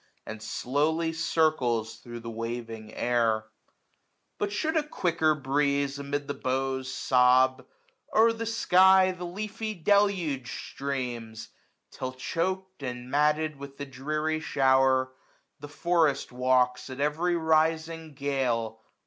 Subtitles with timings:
[0.25, 3.51] And slowly circles thro' the waving air, ggm
[4.39, 7.67] But should a quicker breeze amid the boughs Sob,
[8.11, 11.49] o'er the sky the leafy deluge streams;
[11.91, 15.13] Till choak'd, and matted with the dreary shower.
[15.59, 18.81] The forest walks, at every rising gale.